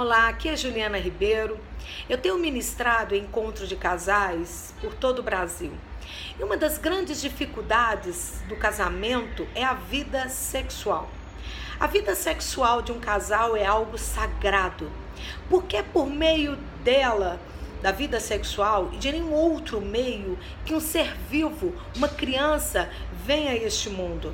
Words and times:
Olá, 0.00 0.28
aqui 0.28 0.48
é 0.48 0.56
Juliana 0.56 0.96
Ribeiro. 0.96 1.58
Eu 2.08 2.16
tenho 2.16 2.38
ministrado 2.38 3.16
encontro 3.16 3.66
de 3.66 3.74
casais 3.74 4.72
por 4.80 4.94
todo 4.94 5.18
o 5.18 5.22
Brasil. 5.24 5.72
E 6.38 6.44
uma 6.44 6.56
das 6.56 6.78
grandes 6.78 7.20
dificuldades 7.20 8.40
do 8.48 8.54
casamento 8.54 9.44
é 9.56 9.64
a 9.64 9.74
vida 9.74 10.28
sexual. 10.28 11.10
A 11.80 11.88
vida 11.88 12.14
sexual 12.14 12.80
de 12.80 12.92
um 12.92 13.00
casal 13.00 13.56
é 13.56 13.66
algo 13.66 13.98
sagrado, 13.98 14.88
porque 15.50 15.78
é 15.78 15.82
por 15.82 16.06
meio 16.06 16.54
dela, 16.84 17.40
da 17.82 17.90
vida 17.90 18.20
sexual, 18.20 18.90
e 18.92 18.98
de 18.98 19.10
nenhum 19.10 19.32
outro 19.32 19.80
meio 19.80 20.38
que 20.64 20.74
um 20.74 20.80
ser 20.80 21.12
vivo, 21.28 21.74
uma 21.96 22.08
criança, 22.08 22.88
venha 23.24 23.50
a 23.50 23.56
este 23.56 23.90
mundo. 23.90 24.32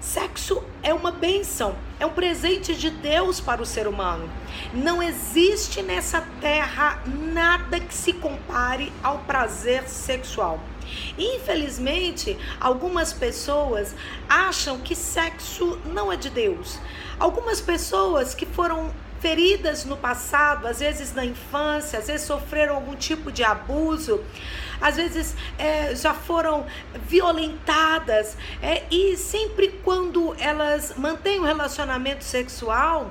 Sexo 0.00 0.64
é 0.82 0.94
uma 0.94 1.10
bênção, 1.10 1.76
é 1.98 2.06
um 2.06 2.10
presente 2.10 2.74
de 2.74 2.88
Deus 2.88 3.38
para 3.38 3.60
o 3.60 3.66
ser 3.66 3.86
humano. 3.86 4.30
Não 4.72 5.02
existe 5.02 5.82
nessa 5.82 6.22
terra 6.40 7.02
nada 7.06 7.78
que 7.78 7.94
se 7.94 8.14
compare 8.14 8.90
ao 9.02 9.18
prazer 9.18 9.86
sexual. 9.86 10.58
Infelizmente, 11.18 12.38
algumas 12.58 13.12
pessoas 13.12 13.94
acham 14.26 14.78
que 14.78 14.96
sexo 14.96 15.78
não 15.84 16.10
é 16.10 16.16
de 16.16 16.30
Deus. 16.30 16.78
Algumas 17.18 17.60
pessoas 17.60 18.34
que 18.34 18.46
foram 18.46 18.90
feridas 19.20 19.84
no 19.84 19.96
passado, 19.96 20.66
às 20.66 20.80
vezes 20.80 21.14
na 21.14 21.24
infância, 21.24 21.98
às 21.98 22.06
vezes 22.06 22.26
sofreram 22.26 22.74
algum 22.74 22.96
tipo 22.96 23.30
de 23.30 23.44
abuso, 23.44 24.24
às 24.80 24.96
vezes 24.96 25.36
é, 25.58 25.94
já 25.94 26.14
foram 26.14 26.66
violentadas, 27.06 28.36
é, 28.62 28.84
e 28.90 29.16
sempre 29.16 29.68
quando 29.84 30.34
elas 30.38 30.94
mantêm 30.96 31.38
um 31.38 31.44
relacionamento 31.44 32.24
sexual, 32.24 33.10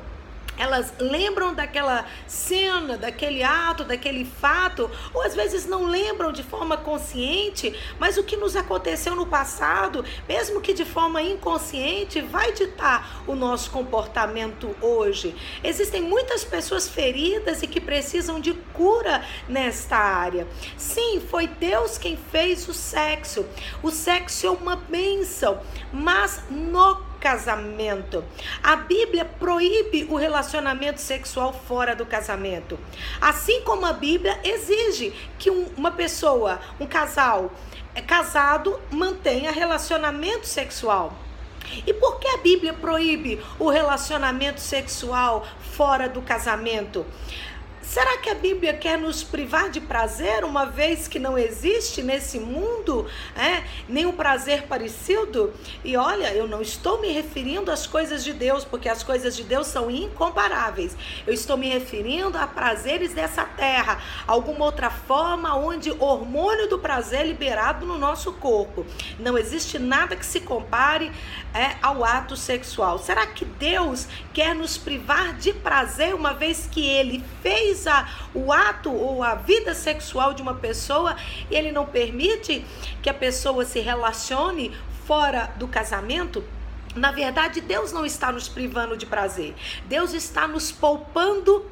elas 0.60 0.94
lembram 1.00 1.56
daquela 1.56 2.06
cena, 2.28 2.98
daquele 2.98 3.42
ato, 3.42 3.86
daquele 3.86 4.26
fato, 4.26 4.92
ou 5.14 5.22
às 5.22 5.34
vezes 5.34 5.66
não 5.66 5.86
lembram 5.86 6.34
de 6.34 6.44
forma 6.44 6.76
consciente, 6.76 7.74
mas 7.98 8.18
o 8.18 8.24
que 8.24 8.36
nos 8.36 8.58
aconteceu 8.58 9.16
no 9.16 9.26
passado, 9.26 10.04
mesmo 10.28 10.60
que 10.60 10.74
de 10.74 10.84
forma 10.84 11.22
inconsciente, 11.22 12.22
vai 12.22 12.52
ditar 12.52 13.24
o 13.26 13.34
nosso 13.36 13.72
comportamento 13.72 14.76
hoje. 14.82 15.34
Existem 15.64 16.02
muitas 16.02 16.44
pessoas 16.44 16.90
feridas 16.90 17.64
e 17.64 17.68
que 17.68 17.80
precisam 17.80 18.40
de 18.40 18.54
cura 18.74 19.26
nesta 19.48 19.96
área. 19.96 20.46
Sim, 20.78 21.22
foi 21.30 21.48
Deus 21.48 21.98
quem 21.98 22.18
fez 22.18 22.68
o 22.68 22.74
sexo. 22.74 23.46
O 23.82 23.90
sexo 23.90 24.46
é 24.46 24.50
uma 24.50 24.76
bênção, 24.76 25.62
mas 25.94 26.44
no 26.50 27.09
casamento. 27.20 28.24
A 28.64 28.76
Bíblia 28.76 29.26
proíbe 29.26 30.06
o 30.10 30.16
relacionamento 30.16 31.00
sexual 31.02 31.54
fora 31.54 31.96
do 31.96 32.06
casamento. 32.06 32.80
Assim 33.20 33.62
como 33.62 33.86
a 33.86 33.94
Bíblia 33.94 34.40
exige 34.44 35.14
que 35.38 35.52
um, 35.52 35.68
uma 35.78 35.92
pessoa, 35.92 36.60
um 36.80 36.88
casal 36.88 37.52
é 37.94 38.02
casado, 38.02 38.80
mantenha 38.92 39.52
relacionamento 39.52 40.48
sexual. 40.48 41.14
E 41.86 41.94
por 41.94 42.20
que 42.20 42.28
a 42.28 42.38
Bíblia 42.38 42.74
proíbe 42.74 43.40
o 43.60 43.70
relacionamento 43.70 44.60
sexual 44.60 45.46
fora 45.74 46.10
do 46.10 46.22
casamento? 46.22 47.06
Será 47.90 48.18
que 48.18 48.30
a 48.30 48.36
Bíblia 48.36 48.72
quer 48.72 49.00
nos 49.00 49.24
privar 49.24 49.72
de 49.72 49.82
prazer, 49.82 50.44
uma 50.44 50.64
vez 50.64 51.08
que 51.08 51.18
não 51.18 51.36
existe 51.36 52.04
nesse 52.04 52.40
mundo 52.40 53.08
é, 53.36 53.64
nenhum 53.88 54.12
prazer 54.12 54.68
parecido? 54.68 55.52
E 55.84 55.98
olha, 55.98 56.32
eu 56.32 56.48
não 56.48 56.62
estou 56.62 57.02
me 57.02 57.12
referindo 57.12 57.72
às 57.72 57.88
coisas 57.88 58.24
de 58.24 58.32
Deus, 58.32 58.64
porque 58.64 58.88
as 58.88 59.02
coisas 59.02 59.36
de 59.36 59.44
Deus 59.44 59.66
são 59.66 59.90
incomparáveis. 59.90 60.96
Eu 61.26 61.34
estou 61.34 61.58
me 61.58 61.68
referindo 61.68 62.38
a 62.38 62.46
prazeres 62.46 63.12
dessa 63.16 63.44
terra, 63.44 64.00
alguma 64.28 64.66
outra 64.66 64.92
forma 64.92 65.56
onde 65.56 65.90
o 65.90 66.04
hormônio 66.04 66.70
do 66.70 66.78
prazer 66.78 67.22
é 67.22 67.24
liberado 67.24 67.88
no 67.88 67.98
nosso 67.98 68.34
corpo. 68.34 68.86
Não 69.18 69.36
existe 69.36 69.80
nada 69.80 70.16
que 70.16 70.28
se 70.28 70.42
compare 70.42 71.12
é, 71.56 71.76
ao 71.82 72.06
ato 72.06 72.36
sexual. 72.36 73.00
Será 73.00 73.26
que 73.26 73.46
Deus 73.46 74.08
quer 74.32 74.54
nos 74.54 74.78
privar 74.78 75.34
de 75.34 75.54
prazer, 75.54 76.14
uma 76.14 76.36
vez 76.36 76.70
que 76.72 76.88
Ele 76.88 77.24
fez 77.42 77.79
o 78.34 78.52
ato 78.52 78.92
ou 78.92 79.24
a 79.24 79.36
vida 79.36 79.74
sexual 79.74 80.34
de 80.34 80.42
uma 80.42 80.56
pessoa 80.56 81.16
e 81.50 81.56
ele 81.56 81.72
não 81.72 81.86
permite 81.86 82.66
que 83.02 83.10
a 83.10 83.14
pessoa 83.14 83.66
se 83.66 83.80
relacione 83.80 84.76
fora 85.06 85.52
do 85.58 85.68
casamento, 85.68 86.44
na 86.96 87.12
verdade, 87.12 87.62
Deus 87.62 87.92
não 87.92 88.06
está 88.06 88.32
nos 88.32 88.48
privando 88.48 88.98
de 88.98 89.06
prazer. 89.06 89.56
Deus 89.86 90.14
está 90.14 90.48
nos 90.48 90.72
poupando 90.72 91.66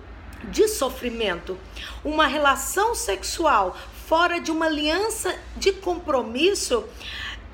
de 0.45 0.67
sofrimento. 0.67 1.57
Uma 2.03 2.27
relação 2.27 2.93
sexual 2.93 3.75
fora 4.07 4.39
de 4.39 4.51
uma 4.51 4.67
aliança 4.67 5.37
de 5.57 5.73
compromisso 5.73 6.83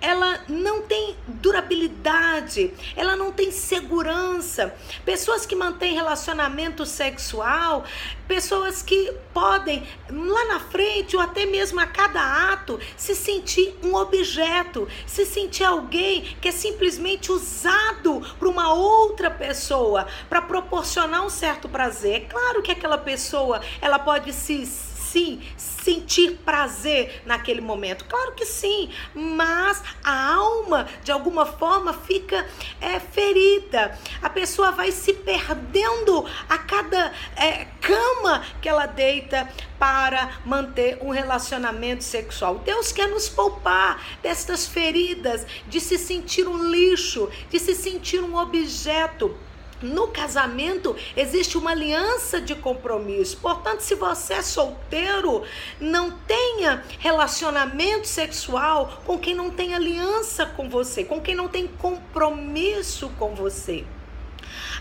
ela 0.03 0.41
não 0.49 0.81
tem 0.81 1.15
durabilidade, 1.27 2.73
ela 2.93 3.15
não 3.15 3.31
tem 3.31 3.51
segurança. 3.51 4.75
Pessoas 5.05 5.45
que 5.45 5.55
mantêm 5.55 5.93
relacionamento 5.93 6.85
sexual, 6.85 7.85
pessoas 8.27 8.83
que 8.83 9.13
podem 9.33 9.87
lá 10.09 10.45
na 10.45 10.59
frente 10.59 11.15
ou 11.15 11.21
até 11.21 11.45
mesmo 11.45 11.79
a 11.79 11.87
cada 11.87 12.51
ato 12.51 12.77
se 12.97 13.15
sentir 13.15 13.73
um 13.81 13.95
objeto, 13.95 14.89
se 15.07 15.25
sentir 15.25 15.63
alguém 15.63 16.35
que 16.41 16.49
é 16.49 16.51
simplesmente 16.51 17.31
usado 17.31 18.21
por 18.37 18.49
uma 18.49 18.73
outra 18.73 19.31
pessoa 19.31 20.05
para 20.29 20.41
proporcionar 20.41 21.25
um 21.25 21.29
certo 21.29 21.69
prazer. 21.69 22.15
É 22.15 22.19
claro 22.19 22.61
que 22.61 22.73
aquela 22.73 22.97
pessoa, 22.97 23.61
ela 23.79 23.97
pode 23.97 24.33
se 24.33 24.65
sim 25.13 25.39
sentir 25.55 26.39
prazer 26.43 27.21
naquele 27.25 27.61
momento? 27.61 28.05
Claro 28.05 28.33
que 28.33 28.45
sim, 28.45 28.89
mas 29.13 29.83
a 30.03 30.33
alma 30.33 30.87
de 31.03 31.11
alguma 31.11 31.45
forma 31.45 31.93
fica 31.93 32.47
é, 32.81 32.99
ferida. 32.99 33.97
A 34.21 34.29
pessoa 34.29 34.71
vai 34.71 34.91
se 34.91 35.13
perdendo 35.13 36.25
a 36.49 36.57
cada 36.57 37.13
é, 37.35 37.65
cama 37.79 38.43
que 38.59 38.67
ela 38.67 38.87
deita 38.87 39.47
para 39.77 40.39
manter 40.45 40.97
um 41.01 41.11
relacionamento 41.11 42.03
sexual. 42.03 42.59
Deus 42.59 42.91
quer 42.91 43.07
nos 43.07 43.29
poupar 43.29 44.01
destas 44.23 44.65
feridas, 44.65 45.45
de 45.67 45.79
se 45.79 45.97
sentir 45.97 46.47
um 46.47 46.69
lixo, 46.69 47.29
de 47.49 47.59
se 47.59 47.75
sentir 47.75 48.21
um 48.21 48.35
objeto. 48.35 49.37
No 49.83 50.07
casamento 50.07 50.95
existe 51.15 51.57
uma 51.57 51.71
aliança 51.71 52.39
de 52.39 52.55
compromisso. 52.55 53.37
Portanto, 53.37 53.81
se 53.81 53.95
você 53.95 54.35
é 54.35 54.41
solteiro, 54.41 55.43
não 55.77 56.11
tenha 56.11 56.83
relacionamento 56.99 58.07
sexual 58.07 59.01
com 59.05 59.19
quem 59.19 59.35
não 59.35 59.51
tem 59.51 59.75
aliança 59.75 60.45
com 60.45 60.69
você, 60.69 61.03
com 61.03 61.19
quem 61.19 61.35
não 61.35 61.49
tem 61.49 61.67
compromisso 61.67 63.09
com 63.19 63.35
você. 63.35 63.83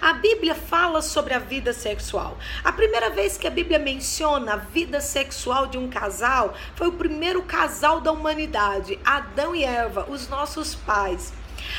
A 0.00 0.12
Bíblia 0.14 0.54
fala 0.54 1.02
sobre 1.02 1.34
a 1.34 1.38
vida 1.38 1.72
sexual. 1.72 2.36
A 2.62 2.72
primeira 2.72 3.10
vez 3.10 3.36
que 3.36 3.46
a 3.46 3.50
Bíblia 3.50 3.78
menciona 3.78 4.54
a 4.54 4.56
vida 4.56 5.00
sexual 5.00 5.66
de 5.66 5.78
um 5.78 5.88
casal 5.88 6.54
foi 6.74 6.88
o 6.88 6.92
primeiro 6.92 7.42
casal 7.42 8.00
da 8.00 8.12
humanidade, 8.12 8.98
Adão 9.04 9.54
e 9.54 9.64
Eva, 9.64 10.06
os 10.08 10.28
nossos 10.28 10.74
pais. 10.74 11.32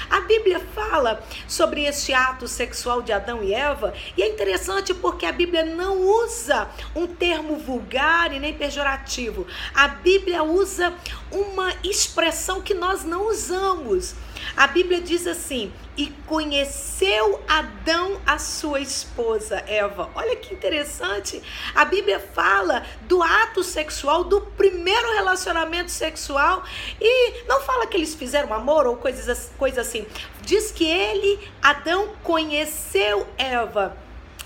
A 0.09 0.21
Bíblia 0.21 0.59
fala 0.73 1.23
sobre 1.47 1.83
este 1.83 2.13
ato 2.13 2.47
sexual 2.47 3.01
de 3.01 3.11
Adão 3.11 3.43
e 3.43 3.53
Eva 3.53 3.93
e 4.17 4.21
é 4.21 4.27
interessante 4.27 4.93
porque 4.93 5.25
a 5.25 5.31
Bíblia 5.31 5.65
não 5.65 5.99
usa 5.99 6.69
um 6.95 7.07
termo 7.07 7.57
vulgar 7.57 8.33
e 8.33 8.39
nem 8.39 8.53
pejorativo. 8.53 9.45
A 9.73 9.87
Bíblia 9.87 10.43
usa 10.43 10.93
uma 11.31 11.73
expressão 11.83 12.61
que 12.61 12.73
nós 12.73 13.03
não 13.03 13.29
usamos. 13.29 14.15
A 14.55 14.67
Bíblia 14.67 15.01
diz 15.01 15.27
assim: 15.27 15.71
e 15.97 16.07
conheceu 16.25 17.41
Adão 17.47 18.19
a 18.25 18.37
sua 18.39 18.79
esposa 18.79 19.63
Eva. 19.67 20.09
Olha 20.15 20.35
que 20.35 20.53
interessante. 20.53 21.41
A 21.75 21.85
Bíblia 21.85 22.19
fala 22.19 22.83
do 23.01 23.21
ato 23.21 23.63
sexual, 23.63 24.23
do 24.23 24.41
primeiro 24.41 25.13
relacionamento 25.13 25.91
sexual 25.91 26.63
e 26.99 27.43
não 27.47 27.61
fala 27.61 27.85
que 27.85 27.95
eles 27.95 28.15
fizeram 28.15 28.53
amor 28.53 28.87
ou 28.87 28.97
coisas, 28.97 29.51
coisas 29.57 29.87
assim. 29.87 30.05
Diz 30.41 30.71
que 30.71 30.85
ele, 30.85 31.39
Adão, 31.61 32.09
conheceu 32.23 33.27
Eva. 33.37 33.95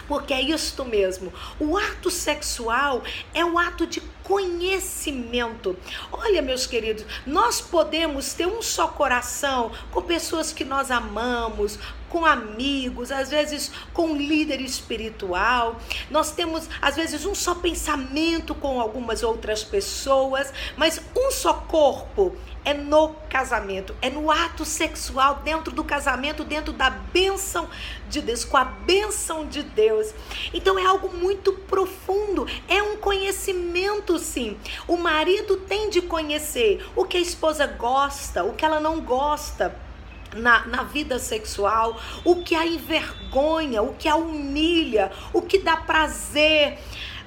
Porque 0.07 0.33
é 0.33 0.42
isto 0.42 0.86
mesmo. 0.86 1.33
O 1.59 1.77
ato 1.77 2.09
sexual 2.09 3.04
é 3.33 3.44
um 3.44 3.57
ato 3.57 3.86
de 3.86 4.01
conhecimento. 4.24 5.77
Olha, 6.12 6.42
meus 6.42 6.65
queridos, 6.65 7.06
nós 7.25 7.62
podemos 7.62 8.33
ter 8.33 8.48
um 8.48 8.62
só 8.62 8.88
coração 8.88 9.71
com 9.92 10.01
pessoas 10.01 10.51
que 10.51 10.65
nós 10.65 10.92
amamos, 10.92 11.80
com 12.09 12.25
amigos, 12.25 13.12
às 13.12 13.30
vezes 13.30 13.71
com 13.94 14.07
um 14.07 14.18
líder 14.18 14.62
espiritual. 14.62 15.80
Nós 16.09 16.31
temos, 16.31 16.69
às 16.81 16.95
vezes, 16.95 17.25
um 17.25 17.36
só 17.36 17.56
pensamento 17.56 18.56
com 18.56 18.80
algumas 18.80 19.24
outras 19.24 19.63
pessoas, 19.63 20.51
mas 20.75 21.01
um 21.15 21.31
só 21.31 21.54
corpo 21.54 22.36
é 22.68 22.74
no 22.74 23.13
casamento, 23.30 23.95
é 24.01 24.09
no 24.09 24.30
ato 24.30 24.65
sexual, 24.65 25.36
dentro 25.36 25.74
do 25.74 25.86
casamento, 25.86 26.44
dentro 26.44 26.74
da 26.74 26.89
bênção 26.89 27.69
de 28.09 28.21
Deus, 28.21 28.44
com 28.44 28.57
a 28.57 28.65
bênção 28.65 29.48
de 29.48 29.63
Deus. 29.63 30.13
Então 30.54 30.77
é 30.77 30.86
algo 30.86 31.15
muito 31.15 31.54
profundo, 31.54 32.45
é 32.68 32.83
um 32.83 32.98
conhecimento 32.98 34.19
sim. 34.19 34.57
O 34.86 34.98
marido 34.98 35.56
tem 35.56 35.89
de 35.89 36.01
conhecer 36.01 36.86
o 36.94 37.06
que 37.06 37.15
a 37.15 37.21
esposa 37.21 37.65
gosta, 37.65 38.44
o 38.44 38.51
que 38.51 38.65
ela 38.65 38.81
não 38.81 39.00
gosta. 39.00 39.86
Na, 40.35 40.65
na, 40.68 40.83
vida 40.83 41.19
sexual, 41.19 42.00
o 42.24 42.44
que 42.44 42.53
a 42.53 42.65
envergonha, 42.65 43.81
o 43.81 43.94
que 43.95 44.07
a 44.07 44.15
humilha, 44.15 45.12
o 45.33 45.41
que 45.41 45.59
dá 45.59 45.77
prazer. 45.77 46.77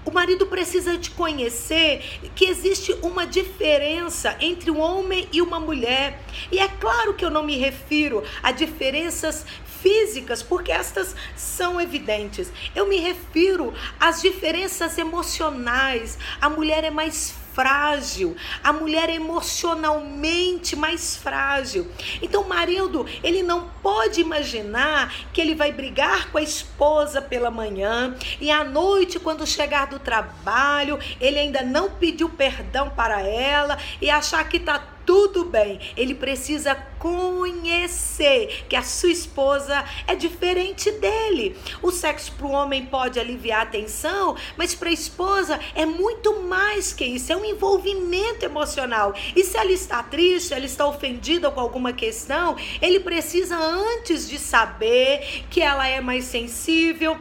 O 0.05 0.11
marido 0.11 0.47
precisa 0.47 0.97
de 0.97 1.11
conhecer 1.11 2.03
que 2.35 2.47
existe 2.47 2.93
uma 3.03 3.27
diferença 3.27 4.35
entre 4.41 4.71
um 4.71 4.81
homem 4.81 5.29
e 5.31 5.43
uma 5.43 5.61
mulher. 5.61 6.23
E 6.51 6.59
é 6.59 6.69
claro 6.69 7.15
que 7.15 7.25
eu 7.25 7.31
não 7.31 7.43
me 7.43 7.59
refiro 7.59 8.25
a 8.43 8.51
diferenças 8.51 9.45
físicas, 9.83 10.43
porque 10.43 10.73
estas 10.73 11.15
são 11.37 11.81
evidentes. 11.81 12.51
Eu 12.75 12.87
me 12.87 12.97
refiro 12.97 13.75
às 13.99 14.23
diferenças 14.23 14.97
emocionais. 14.99 16.19
A 16.41 16.49
mulher 16.49 16.85
é 16.85 16.91
mais 16.91 17.35
frágil, 17.61 18.35
a 18.65 18.73
mulher 18.73 19.11
é 19.11 19.17
emocionalmente 19.17 20.75
mais 20.75 21.15
frágil. 21.15 21.87
Então, 22.23 22.41
o 22.41 22.49
marido, 22.49 23.07
ele 23.23 23.43
não 23.43 23.69
pode 23.83 24.23
imaginar 24.23 25.13
que 25.31 25.43
ele 25.43 25.55
vai 25.55 25.71
brigar 25.71 26.31
com 26.31 26.39
a 26.39 26.43
esposa 26.43 27.21
pela 27.21 27.51
manhã 27.51 28.17
e 28.41 28.51
à 28.51 28.65
noite, 28.65 29.21
quando 29.21 29.47
chegar 29.47 29.89
do 29.89 29.99
trabalho, 29.99 30.99
ele 31.21 31.39
ainda 31.39 31.63
não 31.63 31.91
pediu 31.91 32.31
perdão 32.31 32.89
para 32.89 33.21
ela 33.21 33.77
e 34.01 34.09
achar 34.09 34.49
que 34.49 34.57
está 34.57 34.79
tudo 35.11 35.45
bem. 35.45 35.81
Ele 35.97 36.15
precisa 36.15 36.73
conhecer 37.01 38.67
que 38.69 38.77
a 38.77 38.83
sua 38.85 39.11
esposa 39.11 39.85
é 40.07 40.15
diferente 40.15 40.89
dele. 40.93 41.57
O 41.83 41.91
sexo 41.91 42.31
para 42.39 42.47
o 42.47 42.53
homem 42.53 42.87
pode 42.87 43.19
aliviar 43.19 43.63
a 43.63 43.67
tensão, 43.67 44.37
mas 44.57 44.73
para 44.73 44.89
a 44.89 44.93
esposa 44.93 45.59
é 45.75 45.85
muito 45.85 46.45
mais 46.45 46.93
que 46.93 47.05
isso. 47.05 47.33
É 47.33 47.37
um 47.37 47.45
envolvimento 47.45 48.45
emocional. 48.45 49.13
E 49.35 49.43
se 49.43 49.57
ela 49.57 49.73
está 49.73 50.01
triste, 50.01 50.55
ela 50.55 50.65
está 50.65 50.87
ofendida 50.87 51.51
com 51.51 51.59
alguma 51.59 51.93
questão, 51.93 52.55
ele 52.81 53.01
precisa 53.01 53.57
antes 53.57 54.29
de 54.29 54.39
saber 54.39 55.43
que 55.51 55.61
ela 55.61 55.89
é 55.89 56.01
mais 56.01 56.27
sensível 56.27 57.19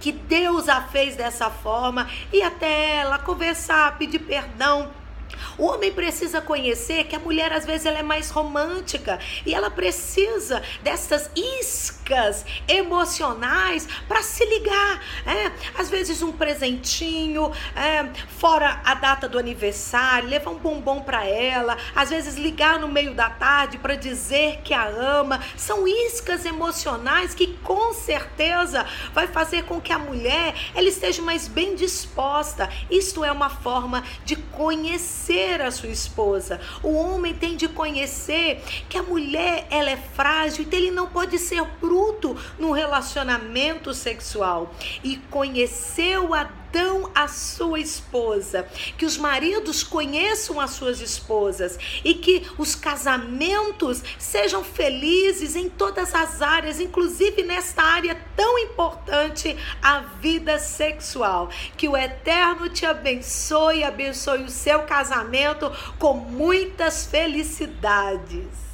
que 0.00 0.10
Deus 0.10 0.70
a 0.70 0.80
fez 0.80 1.16
dessa 1.16 1.50
forma 1.50 2.08
e 2.32 2.40
até 2.40 2.96
ela 2.96 3.18
conversar, 3.18 3.98
pedir 3.98 4.20
perdão 4.20 4.90
o 5.58 5.64
homem 5.64 5.92
precisa 5.92 6.40
conhecer 6.40 7.04
que 7.04 7.16
a 7.16 7.18
mulher 7.18 7.52
às 7.52 7.64
vezes 7.64 7.86
ela 7.86 7.98
é 7.98 8.02
mais 8.02 8.30
romântica 8.30 9.18
e 9.44 9.54
ela 9.54 9.70
precisa 9.70 10.62
dessas 10.82 11.30
iscas 11.34 12.44
emocionais 12.68 13.88
para 14.06 14.22
se 14.22 14.44
ligar. 14.44 15.02
É? 15.26 15.52
Às 15.78 15.88
vezes 15.88 16.22
um 16.22 16.32
presentinho, 16.32 17.50
é, 17.74 18.08
fora 18.38 18.80
a 18.84 18.94
data 18.94 19.28
do 19.28 19.38
aniversário, 19.38 20.28
levar 20.28 20.50
um 20.50 20.58
bombom 20.58 21.00
para 21.00 21.24
ela, 21.24 21.76
às 21.94 22.10
vezes 22.10 22.36
ligar 22.36 22.78
no 22.78 22.88
meio 22.88 23.14
da 23.14 23.30
tarde 23.30 23.78
para 23.78 23.94
dizer 23.94 24.60
que 24.62 24.74
a 24.74 24.86
ama. 24.86 25.40
São 25.56 25.86
iscas 25.86 26.44
emocionais 26.44 27.34
que 27.34 27.46
com 27.62 27.92
certeza 27.92 28.86
vai 29.12 29.26
fazer 29.26 29.64
com 29.64 29.80
que 29.80 29.92
a 29.92 29.98
mulher 29.98 30.54
ela 30.74 30.88
esteja 30.88 31.22
mais 31.22 31.48
bem 31.48 31.74
disposta. 31.74 32.68
Isto 32.90 33.24
é 33.24 33.32
uma 33.32 33.50
forma 33.50 34.04
de 34.24 34.36
conhecer 34.56 35.60
a 35.60 35.70
sua 35.70 35.90
esposa. 35.90 36.58
O 36.82 36.94
homem 36.94 37.34
tem 37.34 37.56
de 37.56 37.68
conhecer 37.68 38.62
que 38.88 38.96
a 38.96 39.02
mulher 39.02 39.66
ela 39.70 39.90
é 39.90 39.96
frágil, 39.96 40.64
então 40.64 40.78
ele 40.78 40.90
não 40.90 41.06
pode 41.06 41.38
ser 41.38 41.62
bruto 41.80 42.36
no 42.58 42.72
relacionamento 42.72 43.92
sexual. 43.92 44.74
E 45.04 45.18
conheceu 45.30 46.32
a 46.32 46.44
Adão 46.76 47.10
a 47.14 47.26
sua 47.26 47.80
esposa, 47.80 48.68
que 48.98 49.06
os 49.06 49.16
maridos 49.16 49.82
conheçam 49.82 50.60
as 50.60 50.72
suas 50.72 51.00
esposas 51.00 51.78
e 52.04 52.12
que 52.12 52.46
os 52.58 52.74
casamentos 52.74 54.02
sejam 54.18 54.62
felizes 54.62 55.56
em 55.56 55.70
todas 55.70 56.14
as 56.14 56.42
áreas, 56.42 56.78
inclusive 56.78 57.42
nesta 57.42 57.82
área 57.82 58.14
tão 58.36 58.58
importante, 58.58 59.56
a 59.80 60.00
vida 60.00 60.58
sexual. 60.58 61.48
Que 61.78 61.88
o 61.88 61.96
Eterno 61.96 62.68
te 62.68 62.84
abençoe, 62.84 63.82
abençoe 63.82 64.42
o 64.42 64.50
seu 64.50 64.82
casamento 64.82 65.72
com 65.98 66.12
muitas 66.12 67.06
felicidades. 67.06 68.65